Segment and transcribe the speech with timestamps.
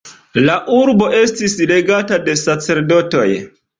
[0.45, 3.29] La urbo estis regata de sacerdotoj.